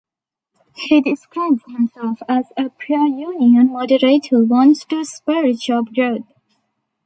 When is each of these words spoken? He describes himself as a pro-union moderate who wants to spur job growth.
He 0.75 0.99
describes 0.99 1.61
himself 1.67 2.23
as 2.27 2.45
a 2.57 2.71
pro-union 2.71 3.71
moderate 3.71 4.25
who 4.31 4.43
wants 4.47 4.83
to 4.85 5.05
spur 5.05 5.53
job 5.53 5.93
growth. 5.93 6.25